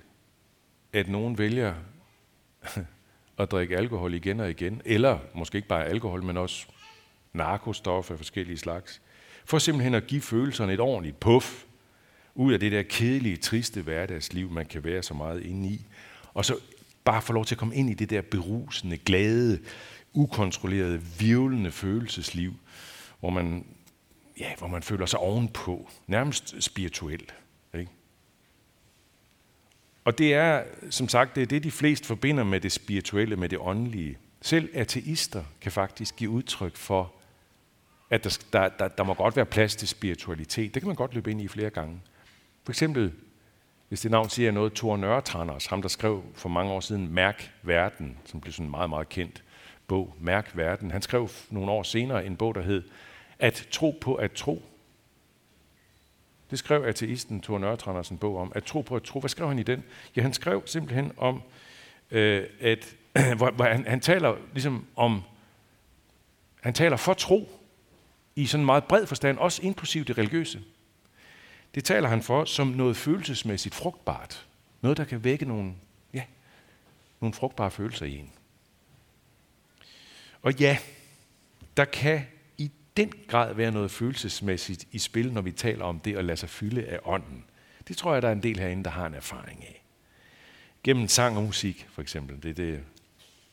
at 0.93 1.09
nogen 1.09 1.39
vælger 1.39 1.75
at 3.39 3.51
drikke 3.51 3.77
alkohol 3.77 4.15
igen 4.15 4.41
og 4.41 4.51
igen, 4.51 4.83
eller 4.85 5.19
måske 5.35 5.57
ikke 5.57 5.69
bare 5.69 5.87
alkohol, 5.87 6.23
men 6.23 6.37
også 6.37 6.67
narkostoffer 7.33 8.15
af 8.15 8.19
forskellige 8.19 8.59
slags, 8.59 9.01
for 9.45 9.59
simpelthen 9.59 9.95
at 9.95 10.07
give 10.07 10.21
følelserne 10.21 10.73
et 10.73 10.81
ordentligt 10.81 11.21
puff 11.21 11.65
ud 12.35 12.53
af 12.53 12.61
det 12.61 12.73
der 12.73 12.83
kedelige, 12.83 13.37
triste 13.37 13.83
hverdagsliv, 13.83 14.51
man 14.51 14.67
kan 14.67 14.85
være 14.85 15.03
så 15.03 15.15
meget 15.15 15.43
inde 15.43 15.69
i, 15.69 15.87
og 16.35 16.45
så 16.45 16.57
bare 17.05 17.23
få 17.23 17.33
lov 17.33 17.45
til 17.45 17.55
at 17.55 17.59
komme 17.59 17.75
ind 17.75 17.91
i 17.91 17.95
det 17.95 18.11
der 18.11 18.23
berusende, 18.23 18.97
glade, 18.97 19.59
ukontrollerede, 20.13 21.03
virvlende 21.19 21.71
følelsesliv, 21.71 22.55
hvor 23.21 23.31
man 23.31 23.65
ja, 24.41 24.55
hvor 24.59 24.67
man 24.67 24.83
føler 24.83 25.07
sig 25.07 25.19
ovenpå, 25.19 25.89
nærmest 26.07 26.63
spirituelt. 26.63 27.35
Ikke? 27.75 27.91
Og 30.05 30.19
det 30.19 30.35
er, 30.35 30.65
som 30.91 31.09
sagt, 31.09 31.35
det 31.35 31.43
er 31.43 31.47
det, 31.47 31.65
de 31.65 31.71
flest 31.71 32.07
forbinder 32.07 32.45
med 32.45 32.61
det 32.61 32.73
spirituelle, 32.73 33.37
med 33.37 33.49
det 33.49 33.59
åndelige. 33.59 34.19
Selv 34.43 34.71
ateister 34.75 35.45
kan 35.61 35.73
faktisk 35.73 36.17
give 36.17 36.31
udtryk 36.31 36.77
for, 36.77 37.13
at 38.11 38.25
der, 38.25 38.39
der, 38.53 38.69
der, 38.69 38.89
der 38.89 39.05
må 39.05 39.15
godt 39.15 39.37
være 39.37 39.47
plads 39.47 39.77
til 39.77 39.89
spiritualitet. 39.89 40.75
Det 40.75 40.83
kan 40.83 40.87
man 40.87 40.97
godt 40.97 41.15
løbe 41.15 41.31
ind 41.31 41.41
i 41.41 41.49
flere 41.49 41.71
gange. 41.71 42.01
For 42.65 42.73
eksempel, 42.73 43.13
hvis 43.89 44.01
det 44.01 44.11
navn 44.11 44.31
siger 44.31 44.51
noget, 44.51 44.73
Thor 44.73 44.97
Nørretranders, 44.97 45.67
ham 45.67 45.83
der 45.83 45.89
skrev 45.89 46.25
for 46.35 46.49
mange 46.49 46.73
år 46.73 46.81
siden 46.81 47.15
Mærk 47.15 47.53
Verden, 47.63 48.19
som 48.25 48.41
blev 48.41 48.53
sådan 48.53 48.67
en 48.67 48.71
meget, 48.71 48.91
meget 48.91 49.09
kendt 49.09 49.43
bog, 49.87 50.15
Mærk 50.21 50.51
Verden. 50.55 50.91
Han 50.91 51.03
skrev 51.03 51.29
nogle 51.51 51.71
år 51.71 51.83
senere 51.83 52.27
en 52.27 52.37
bog, 52.37 52.55
der 52.55 52.63
hed 52.63 52.83
at 53.39 53.69
tro 53.71 53.99
på 54.01 54.15
at 54.15 54.33
tro. 54.33 54.63
Det 56.51 56.59
skrev 56.59 56.85
ateisten 56.85 57.41
Thor 57.41 57.59
Nørretranders 57.59 58.09
en 58.09 58.19
bog 58.19 58.39
om. 58.39 58.53
At 58.55 58.65
tro 58.65 58.81
på 58.81 58.97
at 58.97 59.03
tro. 59.03 59.21
Hvad 59.21 59.31
skrev 59.31 59.49
han 59.49 59.59
i 59.59 59.63
den? 59.63 59.85
Ja, 60.17 60.23
han 60.23 60.33
skrev 60.33 60.63
simpelthen 60.67 61.13
om, 61.17 61.43
øh, 62.11 62.47
at 62.61 62.97
hvor, 63.37 63.51
hvor 63.51 63.65
han, 63.65 63.87
han 63.87 64.01
taler 64.01 64.37
ligesom 64.53 64.87
om, 64.97 65.23
han 66.63 66.75
taler 66.75 66.97
for 66.97 67.15
tro 67.15 67.49
i 68.37 68.47
sådan 68.47 68.63
en 68.63 68.67
meget 68.67 68.85
bred 68.85 69.07
forstand, 69.07 69.39
også 69.39 69.63
inklusiv 69.63 70.05
det 70.05 70.19
religiøse. 70.19 70.63
Det 71.75 71.85
taler 71.85 72.09
han 72.09 72.23
for 72.23 72.45
som 72.45 72.67
noget 72.67 72.97
følelsesmæssigt 72.97 73.75
frugtbart. 73.75 74.47
Noget, 74.81 74.97
der 74.97 75.05
kan 75.05 75.25
vække 75.25 75.45
nogle, 75.45 75.75
ja, 76.15 76.23
nogle 77.21 77.35
frugtbare 77.35 77.71
følelser 77.71 78.07
i 78.07 78.17
en. 78.17 78.33
Og 80.43 80.55
ja, 80.61 80.79
der 81.77 81.85
kan 81.85 82.27
den 82.97 83.13
grad 83.29 83.55
være 83.55 83.73
noget 83.73 83.91
følelsesmæssigt 83.91 84.85
i 84.93 84.99
spil, 84.99 85.33
når 85.33 85.41
vi 85.41 85.53
taler 85.53 85.85
om 85.85 86.01
det 86.01 86.17
at 86.17 86.25
lade 86.25 86.37
sig 86.37 86.49
fylde 86.49 86.85
af 86.85 86.99
ånden. 87.05 87.45
Det 87.89 87.97
tror 87.97 88.13
jeg, 88.13 88.23
der 88.23 88.29
er 88.29 88.33
en 88.33 88.43
del 88.43 88.59
herinde, 88.59 88.85
der 88.85 88.91
har 88.91 89.07
en 89.07 89.15
erfaring 89.15 89.65
af. 89.65 89.85
Gennem 90.85 91.09
sang 91.09 91.37
og 91.37 91.43
musik, 91.43 91.87
for 91.93 92.03
eksempel. 92.03 92.43
Det 92.43 92.51
er 92.51 92.55
det 92.55 92.81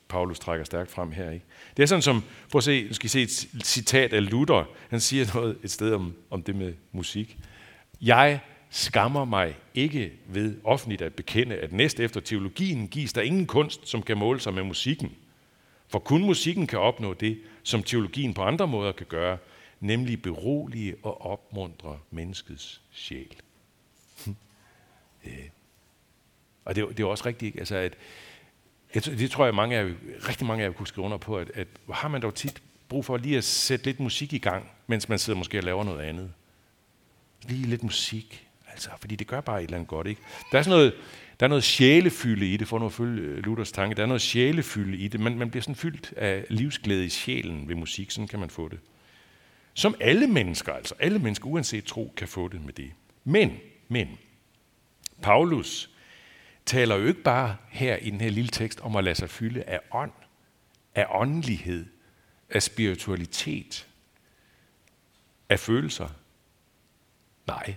Paulus 0.08 0.38
trækker 0.38 0.64
stærkt 0.64 0.90
frem 0.90 1.12
her. 1.12 1.30
Ikke? 1.30 1.44
Det 1.76 1.82
er 1.82 1.86
sådan 1.86 2.02
som, 2.02 2.22
prøv 2.50 2.58
at 2.58 2.64
se, 2.64 2.88
du 2.88 2.94
skal 2.94 3.10
se 3.10 3.22
et 3.22 3.30
citat 3.64 4.12
af 4.12 4.30
Luther. 4.30 4.68
Han 4.90 5.00
siger 5.00 5.34
noget 5.34 5.58
et 5.62 5.70
sted 5.70 5.92
om, 5.92 6.14
om 6.30 6.42
det 6.42 6.56
med 6.56 6.74
musik. 6.92 7.38
Jeg 8.00 8.40
skammer 8.70 9.24
mig 9.24 9.56
ikke 9.74 10.12
ved 10.26 10.56
offentligt 10.64 11.02
at 11.02 11.14
bekende, 11.14 11.56
at 11.56 11.72
næst 11.72 12.00
efter 12.00 12.20
teologien 12.20 12.88
gives 12.88 13.12
der 13.12 13.22
ingen 13.22 13.46
kunst, 13.46 13.88
som 13.88 14.02
kan 14.02 14.18
måle 14.18 14.40
sig 14.40 14.54
med 14.54 14.62
musikken. 14.62 15.12
For 15.94 15.98
kun 15.98 16.24
musikken 16.24 16.66
kan 16.66 16.78
opnå 16.78 17.14
det, 17.14 17.40
som 17.62 17.82
teologien 17.82 18.34
på 18.34 18.42
andre 18.42 18.66
måder 18.66 18.92
kan 18.92 19.06
gøre, 19.06 19.38
nemlig 19.80 20.22
berolige 20.22 20.96
og 21.02 21.22
opmuntre 21.22 21.98
menneskets 22.10 22.80
sjæl. 22.92 23.36
Øh. 25.26 25.32
Og 26.64 26.74
det, 26.76 26.88
det 26.88 27.00
er 27.00 27.06
også 27.06 27.26
rigtigt, 27.26 27.58
altså 27.58 27.76
at, 27.76 27.96
det 29.04 29.30
tror 29.30 29.44
jeg, 29.44 29.54
mange 29.54 29.76
af, 29.76 29.92
rigtig 30.28 30.46
mange 30.46 30.64
af 30.64 30.68
jer 30.68 30.74
kunne 30.74 30.86
skrive 30.86 31.04
under 31.04 31.16
på, 31.16 31.38
at, 31.38 31.50
at 31.54 31.68
har 31.92 32.08
man 32.08 32.22
dog 32.22 32.34
tit 32.34 32.62
brug 32.88 33.04
for 33.04 33.16
lige 33.16 33.38
at 33.38 33.44
sætte 33.44 33.84
lidt 33.84 34.00
musik 34.00 34.32
i 34.32 34.38
gang, 34.38 34.70
mens 34.86 35.08
man 35.08 35.18
sidder 35.18 35.38
måske 35.38 35.58
og 35.58 35.64
laver 35.64 35.84
noget 35.84 36.00
andet. 36.00 36.32
Lige 37.48 37.66
lidt 37.66 37.82
musik, 37.82 38.48
altså, 38.72 38.90
fordi 39.00 39.16
det 39.16 39.26
gør 39.26 39.40
bare 39.40 39.58
et 39.58 39.64
eller 39.64 39.76
andet 39.76 39.88
godt, 39.88 40.06
ikke? 40.06 40.20
Der 40.52 40.58
er 40.58 40.62
sådan 40.62 40.78
noget, 40.78 40.94
der 41.40 41.46
er 41.46 41.48
noget 41.48 41.64
sjælefylde 41.64 42.52
i 42.52 42.56
det, 42.56 42.68
for 42.68 42.78
nu 42.78 42.86
at 42.86 42.92
følge 42.92 43.22
øh, 43.22 43.38
Luthers 43.38 43.72
tanke. 43.72 43.96
Der 43.96 44.02
er 44.02 44.06
noget 44.06 44.22
sjælefylde 44.22 44.96
i 44.96 45.08
det. 45.08 45.20
Man, 45.20 45.38
man 45.38 45.50
bliver 45.50 45.62
sådan 45.62 45.74
fyldt 45.74 46.12
af 46.16 46.44
livsglæde 46.50 47.04
i 47.04 47.08
sjælen 47.08 47.68
ved 47.68 47.74
musik, 47.74 48.10
sådan 48.10 48.28
kan 48.28 48.38
man 48.38 48.50
få 48.50 48.68
det. 48.68 48.78
Som 49.74 49.94
alle 50.00 50.26
mennesker, 50.26 50.72
altså 50.72 50.94
alle 50.98 51.18
mennesker, 51.18 51.46
uanset 51.46 51.84
tro, 51.84 52.12
kan 52.16 52.28
få 52.28 52.48
det 52.48 52.64
med 52.64 52.72
det. 52.72 52.92
Men, 53.24 53.56
men, 53.88 54.18
Paulus 55.22 55.90
taler 56.66 56.96
jo 56.96 57.06
ikke 57.06 57.22
bare 57.22 57.56
her 57.68 57.96
i 57.96 58.10
den 58.10 58.20
her 58.20 58.30
lille 58.30 58.48
tekst 58.48 58.80
om 58.80 58.96
at 58.96 59.04
lade 59.04 59.14
sig 59.14 59.30
fylde 59.30 59.62
af 59.62 59.80
ånd, 59.92 60.12
af 60.94 61.06
åndelighed, 61.10 61.86
af 62.50 62.62
spiritualitet, 62.62 63.88
af 65.48 65.60
følelser. 65.60 66.08
Nej, 67.46 67.74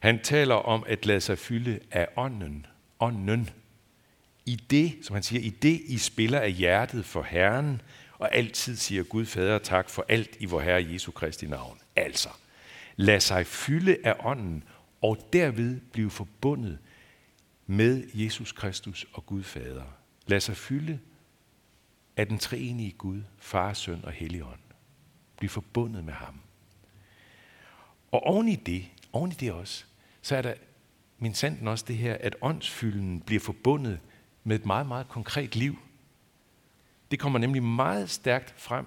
han 0.00 0.22
taler 0.22 0.54
om 0.54 0.84
at 0.86 1.06
lade 1.06 1.20
sig 1.20 1.38
fylde 1.38 1.80
af 1.90 2.08
ånden, 2.16 2.66
ånden. 3.00 3.50
I 4.46 4.56
det, 4.56 4.98
som 5.02 5.14
han 5.14 5.22
siger, 5.22 5.42
i 5.42 5.50
det 5.50 5.80
I 5.86 5.98
spiller 5.98 6.40
af 6.40 6.52
hjertet 6.52 7.04
for 7.04 7.22
Herren, 7.22 7.82
og 8.12 8.34
altid 8.34 8.76
siger 8.76 9.02
Gud 9.02 9.26
Fader 9.26 9.58
tak 9.58 9.90
for 9.90 10.04
alt 10.08 10.36
i 10.40 10.44
vor 10.44 10.60
Herre 10.60 10.86
Jesu 10.92 11.10
Kristi 11.10 11.46
navn. 11.46 11.78
Altså, 11.96 12.28
lad 12.96 13.20
sig 13.20 13.46
fylde 13.46 13.96
af 14.04 14.16
ånden, 14.20 14.64
og 15.02 15.28
derved 15.32 15.80
blive 15.92 16.10
forbundet 16.10 16.78
med 17.66 18.04
Jesus 18.14 18.52
Kristus 18.52 19.06
og 19.12 19.26
Gud 19.26 19.42
Fader. 19.42 19.84
Lad 20.26 20.40
sig 20.40 20.56
fylde 20.56 21.00
af 22.16 22.26
den 22.26 22.38
treenige 22.38 22.92
Gud, 22.92 23.22
Far, 23.38 23.72
Søn 23.72 24.04
og 24.04 24.12
Helligånd. 24.12 24.60
Bliv 25.36 25.48
forbundet 25.48 26.04
med 26.04 26.12
ham. 26.12 26.40
Og 28.12 28.22
oven 28.22 28.48
i 28.48 28.56
det, 28.56 28.86
oven 29.12 29.30
i 29.30 29.34
det 29.34 29.52
også, 29.52 29.84
så 30.22 30.36
er 30.36 30.42
der 30.42 30.54
min 31.18 31.34
sanden 31.34 31.68
også 31.68 31.84
det 31.88 31.96
her, 31.96 32.16
at 32.20 32.36
åndsfylden 32.42 33.20
bliver 33.20 33.40
forbundet 33.40 33.98
med 34.44 34.56
et 34.56 34.66
meget, 34.66 34.86
meget 34.86 35.08
konkret 35.08 35.56
liv. 35.56 35.78
Det 37.10 37.18
kommer 37.18 37.38
nemlig 37.38 37.62
meget 37.62 38.10
stærkt 38.10 38.54
frem 38.56 38.86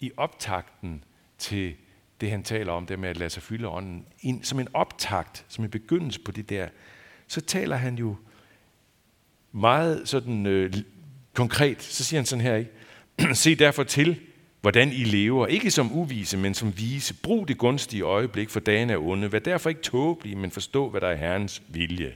i 0.00 0.10
optakten 0.16 1.04
til 1.38 1.74
det, 2.20 2.30
han 2.30 2.42
taler 2.42 2.72
om, 2.72 2.86
det 2.86 2.98
med 2.98 3.08
at 3.08 3.16
lade 3.16 3.30
sig 3.30 3.42
fylde 3.42 3.68
ånden. 3.68 4.06
Som 4.42 4.60
en 4.60 4.68
optakt, 4.74 5.44
som 5.48 5.64
en 5.64 5.70
begyndelse 5.70 6.20
på 6.20 6.32
det 6.32 6.50
der, 6.50 6.68
så 7.26 7.40
taler 7.40 7.76
han 7.76 7.94
jo 7.94 8.16
meget 9.52 10.08
sådan 10.08 10.46
øh, 10.46 10.74
konkret. 11.34 11.82
Så 11.82 12.04
siger 12.04 12.20
han 12.20 12.26
sådan 12.26 12.44
her, 12.44 12.56
ikke? 12.56 13.34
Se 13.34 13.54
derfor 13.54 13.84
til, 13.84 14.20
hvordan 14.60 14.92
I 14.92 15.04
lever, 15.04 15.46
ikke 15.46 15.70
som 15.70 15.92
uvise, 15.92 16.36
men 16.36 16.54
som 16.54 16.78
vise. 16.78 17.14
Brug 17.14 17.48
det 17.48 17.58
gunstige 17.58 18.02
øjeblik, 18.02 18.50
for 18.50 18.60
dagen 18.60 18.90
er 18.90 18.98
onde. 18.98 19.32
Vær 19.32 19.38
derfor 19.38 19.68
ikke 19.68 19.82
tåbelige, 19.82 20.36
men 20.36 20.50
forstå, 20.50 20.88
hvad 20.88 21.00
der 21.00 21.08
er 21.08 21.16
Herrens 21.16 21.62
vilje. 21.68 22.14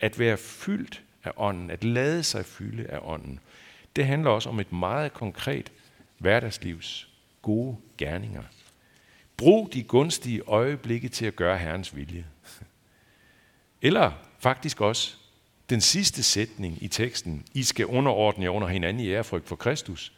At 0.00 0.18
være 0.18 0.36
fyldt 0.36 1.02
af 1.24 1.32
ånden, 1.36 1.70
at 1.70 1.84
lade 1.84 2.22
sig 2.22 2.44
fylde 2.44 2.86
af 2.86 2.98
ånden, 3.02 3.40
det 3.96 4.06
handler 4.06 4.30
også 4.30 4.48
om 4.48 4.60
et 4.60 4.72
meget 4.72 5.12
konkret 5.12 5.72
hverdagslivs 6.18 7.08
gode 7.42 7.76
gerninger. 7.98 8.42
Brug 9.36 9.70
de 9.72 9.82
gunstige 9.82 10.42
øjeblikke 10.46 11.08
til 11.08 11.26
at 11.26 11.36
gøre 11.36 11.58
Herrens 11.58 11.96
vilje. 11.96 12.24
Eller 13.82 14.12
faktisk 14.38 14.80
også 14.80 15.16
den 15.70 15.80
sidste 15.80 16.22
sætning 16.22 16.82
i 16.82 16.88
teksten, 16.88 17.44
I 17.54 17.62
skal 17.62 17.86
underordne 17.86 18.44
jer 18.44 18.50
under 18.50 18.68
hinanden 18.68 19.02
i 19.02 19.10
ærefrygt 19.10 19.48
for 19.48 19.56
Kristus. 19.56 20.12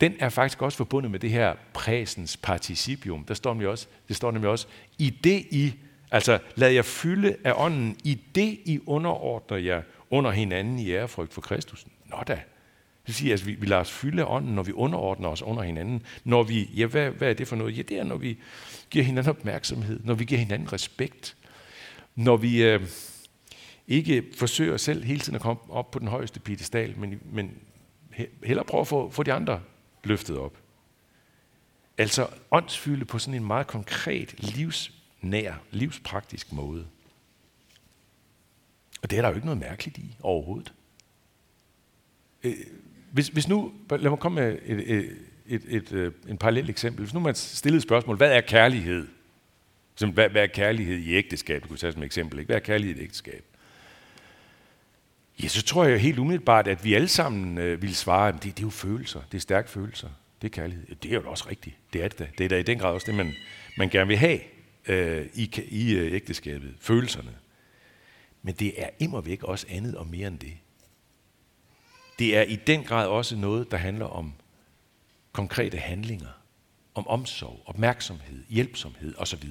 Den 0.00 0.14
er 0.18 0.28
faktisk 0.28 0.62
også 0.62 0.78
forbundet 0.78 1.10
med 1.10 1.20
det 1.20 1.30
her 1.30 1.54
præsens 1.72 2.36
participium. 2.36 3.24
Der 3.24 3.34
står 3.34 3.52
nemlig 3.52 3.68
også, 3.68 3.86
det 4.08 4.16
står 4.16 4.30
nemlig 4.30 4.50
også, 4.50 4.66
i 4.98 5.10
det 5.10 5.46
I, 5.50 5.74
altså 6.10 6.38
lad 6.54 6.70
jer 6.70 6.82
fylde 6.82 7.36
af 7.44 7.52
ånden, 7.56 7.96
i 8.04 8.20
det 8.34 8.58
I 8.64 8.80
underordner 8.86 9.56
jer 9.56 9.82
under 10.10 10.30
hinanden 10.30 10.78
i 10.78 10.90
ærefrygt 10.90 11.34
for 11.34 11.40
Kristus. 11.40 11.86
Nå 12.06 12.16
da. 12.28 12.34
Det 12.34 12.42
vil 13.06 13.14
sige, 13.14 13.28
at 13.28 13.32
altså, 13.32 13.46
vi, 13.46 13.54
vi 13.54 13.66
lader 13.66 13.80
os 13.80 13.90
fylde 13.90 14.22
af 14.22 14.26
ånden, 14.28 14.54
når 14.54 14.62
vi 14.62 14.72
underordner 14.72 15.28
os 15.28 15.42
under 15.42 15.62
hinanden. 15.62 16.02
Når 16.24 16.42
vi, 16.42 16.70
ja, 16.76 16.86
hvad, 16.86 17.10
hvad 17.10 17.30
er 17.30 17.34
det 17.34 17.48
for 17.48 17.56
noget? 17.56 17.76
Ja, 17.76 17.82
det 17.82 17.98
er, 17.98 18.04
når 18.04 18.16
vi 18.16 18.38
giver 18.90 19.04
hinanden 19.04 19.30
opmærksomhed, 19.30 20.00
når 20.04 20.14
vi 20.14 20.24
giver 20.24 20.38
hinanden 20.38 20.72
respekt, 20.72 21.36
når 22.14 22.36
vi 22.36 22.62
øh, 22.62 22.80
ikke 23.88 24.24
forsøger 24.38 24.76
selv 24.76 25.04
hele 25.04 25.20
tiden 25.20 25.34
at 25.34 25.40
komme 25.40 25.60
op 25.68 25.90
på 25.90 25.98
den 25.98 26.08
højeste 26.08 26.40
pedestal, 26.40 26.98
men, 26.98 27.20
men 27.32 27.52
heller 28.44 28.62
prøve 28.62 28.80
at 28.80 28.86
få, 28.86 29.10
få 29.10 29.22
de 29.22 29.32
andre 29.32 29.60
løftet 30.04 30.38
op. 30.38 30.56
Altså 31.98 32.28
åndsfylde 32.50 33.04
på 33.04 33.18
sådan 33.18 33.34
en 33.34 33.46
meget 33.46 33.66
konkret, 33.66 34.34
livsnær, 34.56 35.54
livspraktisk 35.70 36.52
måde. 36.52 36.86
Og 39.02 39.10
det 39.10 39.18
er 39.18 39.22
der 39.22 39.28
jo 39.28 39.34
ikke 39.34 39.46
noget 39.46 39.60
mærkeligt 39.60 39.98
i 39.98 40.16
overhovedet. 40.22 40.72
Øh, 42.44 42.54
hvis, 43.12 43.28
hvis 43.28 43.48
nu, 43.48 43.72
lad 43.90 44.10
mig 44.10 44.18
komme 44.18 44.40
med 44.40 44.58
et, 44.64 44.96
et, 44.96 45.16
et, 45.46 45.62
et, 45.64 45.64
et, 45.68 45.92
øh, 45.92 46.12
en 46.28 46.38
parallel 46.38 46.70
eksempel. 46.70 47.04
Hvis 47.04 47.14
nu 47.14 47.20
man 47.20 47.34
stillede 47.34 47.76
et 47.76 47.82
spørgsmål, 47.82 48.16
hvad 48.16 48.32
er 48.32 48.40
kærlighed? 48.40 49.08
Hvad, 49.98 50.28
hvad 50.28 50.42
er 50.42 50.46
kærlighed 50.46 50.98
i 50.98 51.14
ægteskab? 51.14 51.62
Du 51.62 51.68
kunne 51.68 51.78
tage 51.78 51.92
som 51.92 52.02
eksempel. 52.02 52.38
Ikke? 52.38 52.48
Hvad 52.48 52.56
er 52.56 52.60
kærlighed 52.60 52.96
i 52.96 53.02
ægteskab? 53.02 53.49
Ja, 55.42 55.48
så 55.48 55.62
tror 55.62 55.84
jeg 55.84 56.00
helt 56.00 56.18
umiddelbart, 56.18 56.68
at 56.68 56.84
vi 56.84 56.94
alle 56.94 57.08
sammen 57.08 57.58
øh, 57.58 57.82
vil 57.82 57.96
svare, 57.96 58.28
at 58.28 58.34
det, 58.34 58.44
det 58.44 58.58
er 58.58 58.62
jo 58.62 58.70
følelser. 58.70 59.20
Det 59.32 59.38
er 59.38 59.40
stærke 59.40 59.70
følelser. 59.70 60.08
Det 60.42 60.48
er 60.48 60.52
kærlighed. 60.52 60.86
Ja, 60.88 60.94
det 61.02 61.10
er 61.10 61.14
jo 61.14 61.30
også 61.30 61.48
rigtigt. 61.50 61.76
Det 61.92 62.04
er 62.04 62.08
det 62.08 62.18
da. 62.18 62.28
Det 62.38 62.44
er 62.44 62.48
da 62.48 62.58
i 62.58 62.62
den 62.62 62.78
grad 62.78 62.92
også 62.92 63.06
det, 63.06 63.14
man, 63.14 63.32
man 63.78 63.88
gerne 63.88 64.08
vil 64.08 64.16
have 64.16 64.40
øh, 64.86 65.26
i, 65.34 65.50
i 65.68 65.94
øh, 65.94 66.12
ægteskabet. 66.12 66.74
Følelserne. 66.80 67.34
Men 68.42 68.54
det 68.54 68.82
er 68.82 68.88
immer 68.98 69.20
væk 69.20 69.42
også 69.42 69.66
andet 69.70 69.94
og 69.94 70.06
mere 70.06 70.28
end 70.28 70.38
det. 70.38 70.52
Det 72.18 72.36
er 72.36 72.42
i 72.42 72.56
den 72.56 72.84
grad 72.84 73.06
også 73.06 73.36
noget, 73.36 73.70
der 73.70 73.76
handler 73.76 74.06
om 74.06 74.32
konkrete 75.32 75.78
handlinger, 75.78 76.28
om 76.94 77.08
omsorg, 77.08 77.62
opmærksomhed, 77.66 78.44
hjælpsomhed 78.48 79.14
osv. 79.18 79.44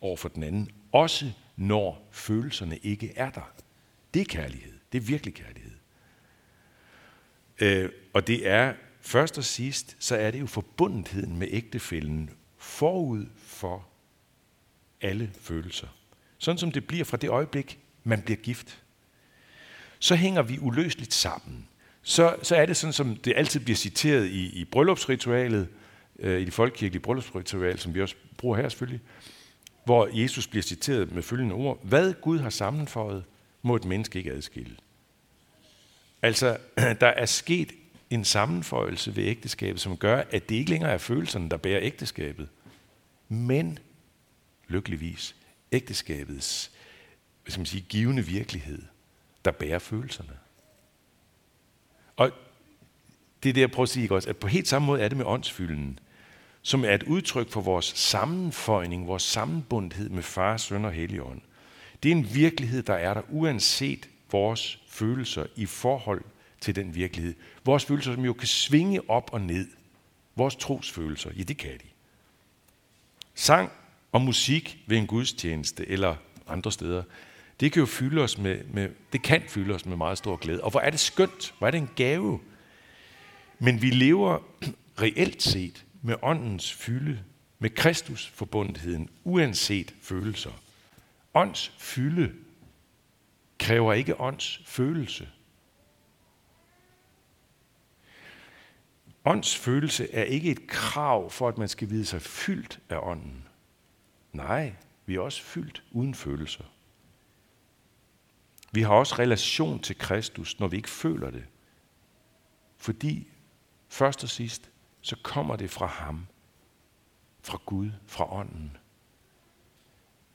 over 0.00 0.16
for 0.16 0.28
den 0.28 0.42
anden. 0.42 0.70
Også 0.92 1.30
når 1.56 2.08
følelserne 2.10 2.76
ikke 2.76 3.12
er 3.16 3.30
der. 3.30 3.52
Det 4.14 4.20
er 4.20 4.24
kærlighed. 4.24 4.73
Det 4.94 5.00
er 5.00 5.04
virkelig 5.04 5.34
kærlighed. 5.34 5.72
Øh, 7.60 7.90
og 8.12 8.26
det 8.26 8.48
er 8.48 8.74
først 9.00 9.38
og 9.38 9.44
sidst, 9.44 9.96
så 9.98 10.16
er 10.16 10.30
det 10.30 10.40
jo 10.40 10.46
forbundetheden 10.46 11.38
med 11.38 11.48
ægtefælden 11.50 12.30
forud 12.58 13.26
for 13.36 13.88
alle 15.00 15.30
følelser. 15.40 15.86
Sådan 16.38 16.58
som 16.58 16.72
det 16.72 16.86
bliver 16.86 17.04
fra 17.04 17.16
det 17.16 17.30
øjeblik, 17.30 17.78
man 18.04 18.22
bliver 18.22 18.36
gift. 18.36 18.82
Så 19.98 20.14
hænger 20.14 20.42
vi 20.42 20.58
uløseligt 20.58 21.14
sammen. 21.14 21.68
Så, 22.02 22.36
så 22.42 22.56
er 22.56 22.66
det 22.66 22.76
sådan, 22.76 22.92
som 22.92 23.16
det 23.16 23.32
altid 23.36 23.60
bliver 23.60 23.76
citeret 23.76 24.26
i, 24.26 24.60
i 24.60 24.64
bryllupsritualet, 24.64 25.68
øh, 26.18 26.40
i 26.40 26.44
det 26.44 26.52
folkekirkelige 26.52 27.02
bryllupsritual, 27.02 27.78
som 27.78 27.94
vi 27.94 28.02
også 28.02 28.14
bruger 28.36 28.56
her 28.56 28.68
selvfølgelig, 28.68 29.00
hvor 29.84 30.08
Jesus 30.12 30.46
bliver 30.46 30.62
citeret 30.62 31.12
med 31.12 31.22
følgende 31.22 31.54
ord. 31.54 31.86
Hvad 31.86 32.14
Gud 32.20 32.38
har 32.38 32.50
sammenføjet, 32.50 33.24
må 33.64 33.76
et 33.76 33.84
menneske 33.84 34.18
ikke 34.18 34.32
adskille. 34.32 34.76
Altså, 36.22 36.56
der 37.00 37.06
er 37.06 37.26
sket 37.26 37.72
en 38.10 38.24
sammenføjelse 38.24 39.16
ved 39.16 39.24
ægteskabet, 39.24 39.80
som 39.80 39.96
gør, 39.96 40.22
at 40.30 40.48
det 40.48 40.54
ikke 40.54 40.70
længere 40.70 40.90
er 40.90 40.98
følelserne, 40.98 41.50
der 41.50 41.56
bærer 41.56 41.80
ægteskabet, 41.82 42.48
men 43.28 43.78
lykkeligvis 44.68 45.36
ægteskabets 45.72 46.70
hvad 47.44 47.50
skal 47.50 47.60
man 47.60 47.66
sige, 47.66 47.84
givende 47.88 48.26
virkelighed, 48.26 48.82
der 49.44 49.50
bærer 49.50 49.78
følelserne. 49.78 50.38
Og 52.16 52.30
det 53.42 53.48
er 53.48 53.52
det, 53.52 53.60
jeg 53.60 53.70
prøver 53.70 53.82
at 53.82 53.88
sige, 53.88 54.12
også, 54.12 54.30
at 54.30 54.36
på 54.36 54.46
helt 54.46 54.68
samme 54.68 54.86
måde 54.86 55.00
er 55.00 55.08
det 55.08 55.16
med 55.16 55.26
åndsfylden, 55.26 55.98
som 56.62 56.84
er 56.84 56.94
et 56.94 57.02
udtryk 57.02 57.50
for 57.50 57.60
vores 57.60 57.84
sammenføjning, 57.84 59.06
vores 59.06 59.22
sammenbundethed 59.22 60.08
med 60.08 60.22
far, 60.22 60.56
søn 60.56 60.84
og 60.84 60.92
helligånd. 60.92 61.40
Det 62.04 62.12
er 62.12 62.16
en 62.16 62.34
virkelighed, 62.34 62.82
der 62.82 62.94
er 62.94 63.14
der, 63.14 63.22
uanset 63.28 64.08
vores 64.30 64.80
følelser 64.88 65.46
i 65.56 65.66
forhold 65.66 66.22
til 66.60 66.76
den 66.76 66.94
virkelighed. 66.94 67.34
Vores 67.64 67.84
følelser, 67.84 68.14
som 68.14 68.24
jo 68.24 68.32
kan 68.32 68.46
svinge 68.46 69.10
op 69.10 69.30
og 69.32 69.40
ned. 69.40 69.68
Vores 70.36 70.56
trosfølelser, 70.56 71.30
ja 71.36 71.42
det 71.42 71.56
kan 71.56 71.70
de. 71.70 71.86
Sang 73.34 73.70
og 74.12 74.20
musik 74.20 74.78
ved 74.86 74.98
en 74.98 75.06
gudstjeneste 75.06 75.88
eller 75.88 76.16
andre 76.48 76.72
steder, 76.72 77.02
det 77.60 77.72
kan 77.72 77.80
jo 77.80 77.86
fylde 77.86 78.22
os 78.22 78.38
med, 78.38 78.64
med, 78.64 78.88
det 79.12 79.22
kan 79.22 79.42
fylde 79.48 79.74
os 79.74 79.86
med 79.86 79.96
meget 79.96 80.18
stor 80.18 80.36
glæde. 80.36 80.64
Og 80.64 80.70
hvor 80.70 80.80
er 80.80 80.90
det 80.90 81.00
skønt, 81.00 81.54
hvor 81.58 81.66
er 81.66 81.70
det 81.70 81.78
en 81.78 81.90
gave. 81.96 82.40
Men 83.58 83.82
vi 83.82 83.90
lever 83.90 84.38
reelt 85.02 85.42
set 85.42 85.84
med 86.02 86.14
åndens 86.22 86.72
fylde, 86.72 87.20
med 87.58 87.70
Kristus 87.70 88.26
forbundetheden, 88.26 89.08
uanset 89.24 89.94
følelser. 90.02 90.63
Ånds 91.34 91.68
fylde 91.78 92.34
kræver 93.58 93.92
ikke 93.92 94.20
ånds 94.20 94.60
følelse. 94.66 95.28
Ånds 99.24 99.56
følelse 99.56 100.12
er 100.12 100.24
ikke 100.24 100.50
et 100.50 100.66
krav 100.66 101.30
for, 101.30 101.48
at 101.48 101.58
man 101.58 101.68
skal 101.68 101.90
vide 101.90 102.06
sig 102.06 102.22
fyldt 102.22 102.80
af 102.88 102.98
ånden. 103.02 103.48
Nej, 104.32 104.74
vi 105.06 105.14
er 105.14 105.20
også 105.20 105.42
fyldt 105.42 105.84
uden 105.92 106.14
følelser. 106.14 106.64
Vi 108.72 108.82
har 108.82 108.94
også 108.94 109.14
relation 109.18 109.80
til 109.80 109.98
Kristus, 109.98 110.60
når 110.60 110.68
vi 110.68 110.76
ikke 110.76 110.90
føler 110.90 111.30
det. 111.30 111.44
Fordi 112.76 113.28
først 113.88 114.22
og 114.22 114.28
sidst, 114.28 114.70
så 115.00 115.16
kommer 115.22 115.56
det 115.56 115.70
fra 115.70 115.86
ham, 115.86 116.26
fra 117.42 117.58
Gud, 117.66 117.90
fra 118.06 118.32
ånden. 118.32 118.76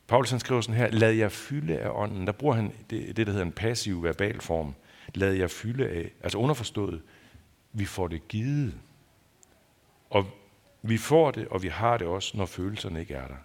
Paulus 0.10 0.30
han 0.30 0.40
skriver 0.40 0.62
sådan 0.62 0.76
her, 0.76 0.90
lad 0.92 1.14
jer 1.14 1.30
fylde 1.30 1.80
af 1.80 1.90
ånden. 1.90 2.28
Der 2.28 2.34
bruger 2.34 2.56
han 2.56 2.72
det, 2.90 3.18
det 3.18 3.28
der 3.28 3.32
hedder 3.34 3.46
en 3.46 3.52
passiv 3.52 4.04
verbal 4.04 4.42
form. 4.42 4.76
Lad 5.16 5.34
jer 5.34 5.48
fylde 5.48 5.90
af, 5.90 6.12
altså 6.24 6.38
underforstået, 6.38 7.02
vi 7.74 7.86
får 7.86 8.08
det 8.08 8.28
givet. 8.28 8.74
Og 10.10 10.26
vi 10.82 10.98
får 10.98 11.32
det, 11.32 11.48
og 11.48 11.64
vi 11.64 11.68
har 11.68 11.98
det 11.98 12.08
også, 12.08 12.38
når 12.38 12.46
følelserne 12.46 13.00
ikke 13.00 13.14
er 13.14 13.28
der. 13.28 13.36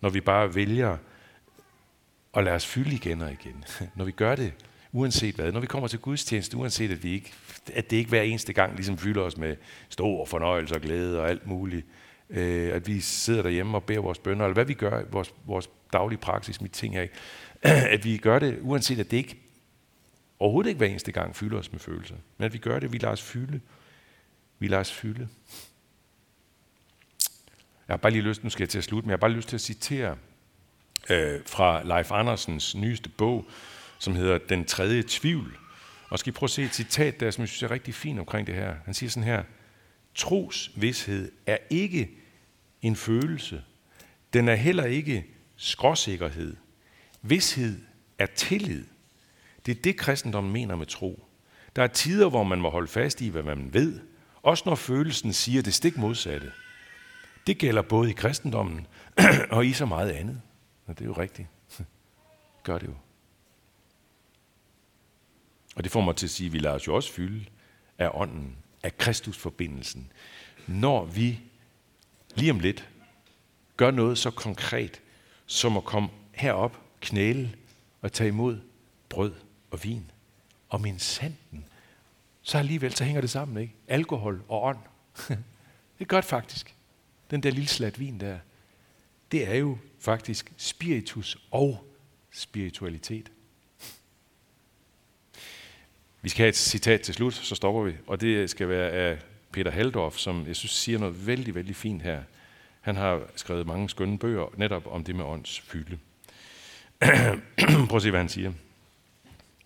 Når 0.00 0.10
vi 0.10 0.20
bare 0.20 0.54
vælger 0.54 0.96
at 2.34 2.44
lade 2.44 2.56
os 2.56 2.66
fylde 2.66 2.94
igen 2.94 3.22
og 3.22 3.32
igen. 3.32 3.64
Når 3.96 4.04
vi 4.04 4.12
gør 4.12 4.36
det, 4.36 4.52
uanset 4.92 5.34
hvad. 5.34 5.52
Når 5.52 5.60
vi 5.60 5.66
kommer 5.66 5.88
til 5.88 5.98
gudstjeneste, 5.98 6.56
uanset 6.56 6.90
at, 6.90 7.02
vi 7.02 7.12
ikke, 7.12 7.32
at 7.74 7.90
det 7.90 7.96
ikke 7.96 8.08
hver 8.08 8.22
eneste 8.22 8.52
gang 8.52 8.74
ligesom 8.74 8.98
fylder 8.98 9.22
os 9.22 9.36
med 9.36 9.56
stor 9.88 10.24
fornøjelse 10.24 10.74
og 10.74 10.80
glæde 10.80 11.20
og 11.20 11.28
alt 11.28 11.46
muligt. 11.46 11.86
Øh, 12.30 12.74
at 12.74 12.86
vi 12.86 13.00
sidder 13.00 13.42
derhjemme 13.42 13.76
og 13.76 13.84
beder 13.84 14.00
vores 14.00 14.18
bønder, 14.18 14.44
eller 14.44 14.54
hvad 14.54 14.64
vi 14.64 14.74
gør, 14.74 15.02
vores, 15.10 15.34
vores 15.46 15.70
daglige 15.92 16.18
praksis, 16.18 16.60
mit 16.60 16.72
ting 16.72 16.94
her, 16.94 17.06
at 17.94 18.04
vi 18.04 18.16
gør 18.16 18.38
det, 18.38 18.58
uanset 18.60 19.00
at 19.00 19.10
det 19.10 19.16
ikke 19.16 19.36
overhovedet 20.38 20.68
ikke 20.68 20.78
hver 20.78 20.86
eneste 20.86 21.12
gang 21.12 21.36
fylder 21.36 21.58
os 21.58 21.72
med 21.72 21.80
følelser. 21.80 22.14
Men 22.38 22.44
at 22.44 22.52
vi 22.52 22.58
gør 22.58 22.78
det, 22.78 22.92
vi 22.92 22.98
lader 22.98 23.12
os 23.12 23.22
fylde. 23.22 23.60
Vi 24.58 24.68
lader 24.68 24.80
os 24.80 24.92
fylde. 24.92 25.28
Jeg 27.88 27.94
har 27.94 27.96
bare 27.96 28.12
lige 28.12 28.22
lyst, 28.22 28.44
nu 28.44 28.50
skal 28.50 28.62
jeg 28.62 28.68
til 28.68 28.78
at 28.78 28.84
slutte, 28.84 29.06
men 29.06 29.10
jeg 29.10 29.16
har 29.16 29.20
bare 29.20 29.30
lyst 29.30 29.48
til 29.48 29.56
at 29.56 29.60
citere 29.60 30.16
øh, 31.10 31.40
fra 31.46 31.82
Leif 31.82 32.12
Andersens 32.12 32.74
nyeste 32.74 33.08
bog, 33.08 33.44
som 33.98 34.14
hedder 34.14 34.38
Den 34.38 34.64
tredje 34.64 35.04
tvivl. 35.08 35.58
Og 36.08 36.18
skal 36.18 36.30
I 36.30 36.34
prøve 36.34 36.46
at 36.46 36.50
se 36.50 36.62
et 36.62 36.74
citat 36.74 37.20
der, 37.20 37.30
som 37.30 37.42
jeg 37.42 37.48
synes 37.48 37.62
er 37.62 37.70
rigtig 37.70 37.94
fint 37.94 38.18
omkring 38.18 38.46
det 38.46 38.54
her. 38.54 38.74
Han 38.84 38.94
siger 38.94 39.10
sådan 39.10 39.24
her, 39.24 39.42
trosvidshed 40.18 41.32
er 41.46 41.58
ikke 41.70 42.10
en 42.82 42.96
følelse. 42.96 43.64
Den 44.32 44.48
er 44.48 44.54
heller 44.54 44.84
ikke 44.84 45.26
skråsikkerhed. 45.56 46.56
Vidshed 47.22 47.80
er 48.18 48.26
tillid. 48.26 48.84
Det 49.66 49.76
er 49.76 49.82
det, 49.82 49.96
kristendommen 49.96 50.52
mener 50.52 50.76
med 50.76 50.86
tro. 50.86 51.24
Der 51.76 51.82
er 51.82 51.86
tider, 51.86 52.28
hvor 52.28 52.44
man 52.44 52.60
må 52.60 52.70
holde 52.70 52.88
fast 52.88 53.20
i, 53.20 53.28
hvad 53.28 53.42
man 53.42 53.74
ved, 53.74 54.00
også 54.42 54.62
når 54.66 54.74
følelsen 54.74 55.32
siger 55.32 55.62
det 55.62 55.74
stik 55.74 55.96
modsatte. 55.96 56.52
Det 57.46 57.58
gælder 57.58 57.82
både 57.82 58.10
i 58.10 58.12
kristendommen 58.12 58.86
og 59.50 59.66
i 59.66 59.72
så 59.72 59.86
meget 59.86 60.10
andet. 60.10 60.42
Og 60.86 60.98
det 60.98 61.04
er 61.04 61.08
jo 61.08 61.12
rigtigt. 61.12 61.48
Gør 62.64 62.78
det 62.78 62.86
jo. 62.86 62.94
Og 65.76 65.84
det 65.84 65.92
får 65.92 66.00
mig 66.00 66.16
til 66.16 66.26
at 66.26 66.30
sige, 66.30 66.46
at 66.46 66.52
vi 66.52 66.58
lader 66.58 66.74
os 66.74 66.86
jo 66.86 66.94
også 66.94 67.12
fylde 67.12 67.44
af 67.98 68.10
ånden, 68.14 68.56
af 68.82 68.98
Kristusforbindelsen, 68.98 70.12
når 70.66 71.04
vi 71.04 71.40
lige 72.34 72.50
om 72.50 72.60
lidt 72.60 72.88
gør 73.76 73.90
noget 73.90 74.18
så 74.18 74.30
konkret, 74.30 75.00
som 75.46 75.76
at 75.76 75.84
komme 75.84 76.08
herop, 76.32 76.80
knæle 77.00 77.54
og 78.00 78.12
tage 78.12 78.28
imod 78.28 78.60
brød 79.08 79.34
og 79.70 79.84
vin. 79.84 80.10
Og 80.68 80.80
min 80.80 80.98
sanden, 80.98 81.64
så 82.42 82.58
alligevel 82.58 82.94
så 82.94 83.04
hænger 83.04 83.20
det 83.20 83.30
sammen, 83.30 83.62
ikke? 83.62 83.74
Alkohol 83.88 84.42
og 84.48 84.62
ånd. 84.62 84.78
det 85.98 86.00
er 86.00 86.04
godt 86.04 86.24
faktisk. 86.24 86.74
Den 87.30 87.42
der 87.42 87.50
lille 87.50 87.68
slat 87.68 88.00
vin 88.00 88.20
der, 88.20 88.38
det 89.32 89.48
er 89.48 89.54
jo 89.54 89.78
faktisk 89.98 90.52
spiritus 90.56 91.38
og 91.50 91.84
spiritualitet. 92.30 93.30
Vi 96.28 96.30
skal 96.30 96.42
have 96.42 96.48
et 96.48 96.56
citat 96.56 97.00
til 97.00 97.14
slut, 97.14 97.34
så 97.34 97.54
stopper 97.54 97.82
vi. 97.82 97.92
Og 98.06 98.20
det 98.20 98.50
skal 98.50 98.68
være 98.68 98.90
af 98.90 99.18
Peter 99.52 99.70
Haldorf, 99.70 100.16
som 100.16 100.46
jeg 100.46 100.56
synes 100.56 100.72
siger 100.72 100.98
noget 100.98 101.26
vældig, 101.26 101.54
vældig 101.54 101.76
fint 101.76 102.02
her. 102.02 102.22
Han 102.80 102.96
har 102.96 103.22
skrevet 103.36 103.66
mange 103.66 103.90
skønne 103.90 104.18
bøger 104.18 104.54
netop 104.56 104.86
om 104.86 105.04
det 105.04 105.16
med 105.16 105.24
ånds 105.24 105.60
fylde. 105.60 105.98
Prøv 107.88 107.96
at 107.96 108.02
se, 108.02 108.10
hvad 108.10 108.20
han 108.20 108.28
siger. 108.28 108.52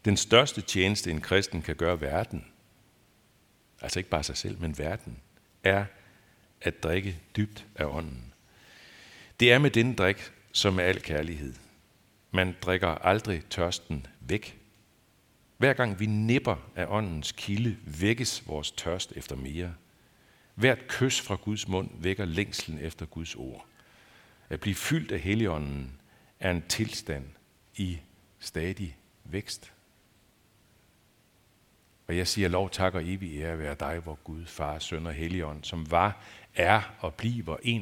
Den 0.04 0.16
største 0.16 0.60
tjeneste, 0.60 1.10
en 1.10 1.20
kristen 1.20 1.62
kan 1.62 1.76
gøre 1.76 2.00
verden, 2.00 2.44
altså 3.80 3.98
ikke 3.98 4.10
bare 4.10 4.22
sig 4.22 4.36
selv, 4.36 4.60
men 4.60 4.78
verden, 4.78 5.16
er 5.64 5.84
at 6.60 6.82
drikke 6.82 7.18
dybt 7.36 7.66
af 7.76 7.84
ånden. 7.84 8.32
Det 9.40 9.52
er 9.52 9.58
med 9.58 9.70
den 9.70 9.94
drik, 9.94 10.32
som 10.52 10.78
er 10.78 10.82
al 10.82 11.02
kærlighed. 11.02 11.54
Man 12.30 12.56
drikker 12.62 12.88
aldrig 12.88 13.42
tørsten 13.50 14.06
væk. 14.20 14.61
Hver 15.62 15.72
gang 15.72 16.00
vi 16.00 16.06
nipper 16.06 16.56
af 16.76 16.86
åndens 16.88 17.32
kilde, 17.32 17.76
vækkes 17.84 18.48
vores 18.48 18.70
tørst 18.70 19.12
efter 19.16 19.36
mere. 19.36 19.74
Hvert 20.54 20.86
kys 20.88 21.20
fra 21.20 21.34
Guds 21.34 21.68
mund 21.68 21.90
vækker 21.98 22.24
længslen 22.24 22.78
efter 22.78 23.06
Guds 23.06 23.34
ord. 23.34 23.66
At 24.48 24.60
blive 24.60 24.74
fyldt 24.74 25.12
af 25.12 25.20
Helligånden 25.20 26.00
er 26.40 26.50
en 26.50 26.62
tilstand 26.68 27.24
i 27.76 27.98
stadig 28.38 28.96
vækst. 29.24 29.72
Og 32.08 32.16
jeg 32.16 32.28
siger 32.28 32.48
lov, 32.48 32.70
tak 32.70 32.94
og 32.94 33.08
evig 33.08 33.40
ære 33.40 33.58
være 33.58 33.76
dig, 33.80 33.98
hvor 33.98 34.18
Gud, 34.24 34.46
Far, 34.46 34.78
Søn 34.78 35.06
og 35.06 35.12
Helligånd, 35.12 35.64
som 35.64 35.90
var, 35.90 36.22
er 36.54 36.94
og 37.00 37.14
bliver 37.14 37.44
en 37.44 37.56